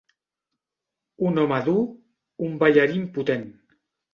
Un 1.29 1.37
home 1.43 1.59
dur, 1.67 1.77
un 2.49 2.57
ballarí 2.65 2.99
impotent. 3.05 3.47